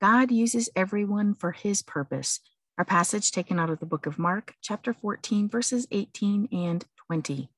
[0.00, 2.40] God uses everyone for his purpose.
[2.78, 7.50] Our passage taken out of the book of Mark, chapter 14, verses 18 and 20.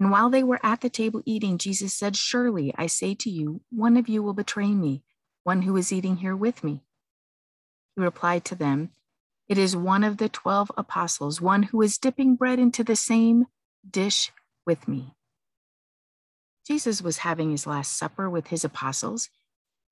[0.00, 3.60] And while they were at the table eating, Jesus said, Surely I say to you,
[3.70, 5.04] one of you will betray me,
[5.44, 6.82] one who is eating here with me.
[7.94, 8.90] He replied to them,
[9.48, 13.46] It is one of the twelve apostles, one who is dipping bread into the same
[13.88, 14.32] dish
[14.66, 15.14] with me.
[16.66, 19.28] Jesus was having his Last Supper with his apostles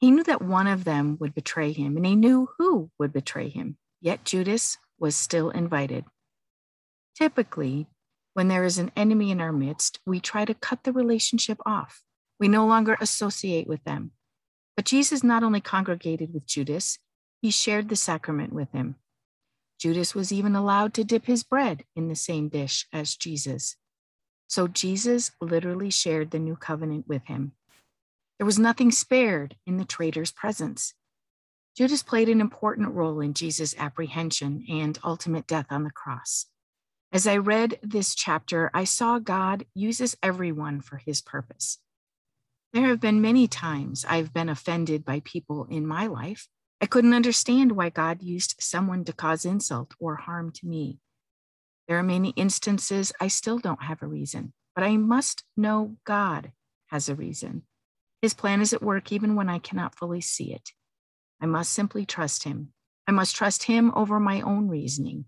[0.00, 3.50] he knew that one of them would betray him, and he knew who would betray
[3.50, 6.06] him, yet Judas was still invited.
[7.14, 7.86] Typically,
[8.32, 12.02] when there is an enemy in our midst, we try to cut the relationship off.
[12.38, 14.12] We no longer associate with them.
[14.74, 16.98] But Jesus not only congregated with Judas,
[17.42, 18.96] he shared the sacrament with him.
[19.78, 23.76] Judas was even allowed to dip his bread in the same dish as Jesus.
[24.46, 27.52] So Jesus literally shared the new covenant with him.
[28.40, 30.94] There was nothing spared in the traitor's presence.
[31.76, 36.46] Judas played an important role in Jesus' apprehension and ultimate death on the cross.
[37.12, 41.80] As I read this chapter, I saw God uses everyone for his purpose.
[42.72, 46.48] There have been many times I've been offended by people in my life.
[46.80, 50.98] I couldn't understand why God used someone to cause insult or harm to me.
[51.88, 56.52] There are many instances I still don't have a reason, but I must know God
[56.86, 57.64] has a reason.
[58.22, 60.70] His plan is at work even when I cannot fully see it.
[61.40, 62.72] I must simply trust him.
[63.06, 65.24] I must trust him over my own reasoning.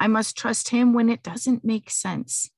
[0.00, 2.50] I must trust him when it doesn't make sense.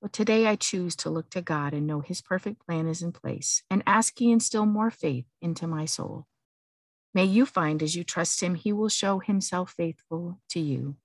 [0.00, 3.10] But today I choose to look to God and know his perfect plan is in
[3.10, 6.26] place and ask he instill more faith into my soul.
[7.14, 10.96] May you find as you trust him, he will show himself faithful to you.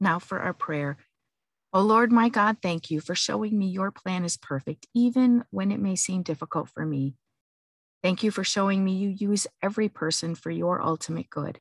[0.00, 0.96] Now for our prayer.
[1.72, 5.70] Oh Lord, my God, thank you for showing me your plan is perfect, even when
[5.70, 7.14] it may seem difficult for me.
[8.02, 11.60] Thank you for showing me you use every person for your ultimate good.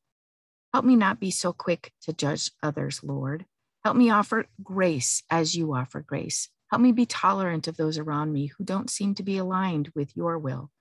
[0.74, 3.46] Help me not be so quick to judge others, Lord.
[3.84, 6.50] Help me offer grace as you offer grace.
[6.72, 10.18] Help me be tolerant of those around me who don't seem to be aligned with
[10.18, 10.72] your will.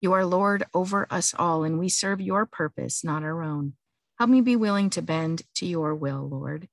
[0.00, 3.74] You are Lord over us all, and we serve your purpose, not our own.
[4.18, 6.68] Help me be willing to bend to your will, Lord.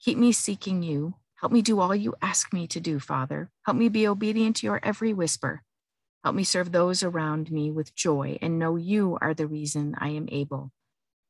[0.00, 1.14] Keep me seeking you.
[1.36, 3.50] Help me do all you ask me to do, Father.
[3.66, 5.62] Help me be obedient to your every whisper.
[6.24, 10.08] Help me serve those around me with joy and know you are the reason I
[10.08, 10.72] am able.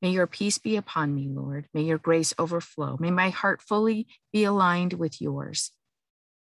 [0.02, 1.66] May your peace be upon me, Lord.
[1.74, 2.96] May your grace overflow.
[3.00, 5.72] May my heart fully be aligned with yours.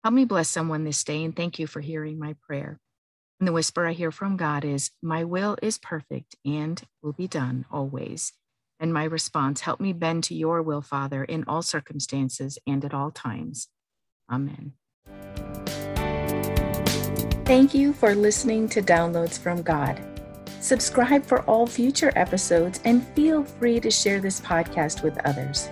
[0.03, 2.79] Help me bless someone this day and thank you for hearing my prayer.
[3.39, 7.27] And the whisper I hear from God is, My will is perfect and will be
[7.27, 8.33] done always
[8.79, 12.93] and my response, help me bend to your will, Father, in all circumstances and at
[12.93, 13.67] all times.
[14.31, 14.73] Amen.
[17.45, 20.05] Thank you for listening to Downloads from God.
[20.61, 25.69] Subscribe for all future episodes and feel free to share this podcast with others.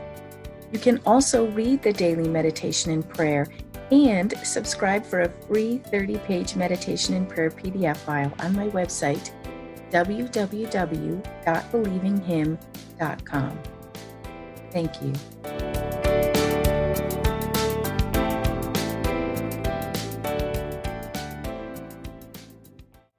[0.72, 3.48] You can also read the daily meditation and prayer
[3.92, 9.32] and subscribe for a free 30 page meditation and prayer PDF file on my website
[9.92, 12.77] www.believinghim.com.
[14.72, 15.67] Thank you.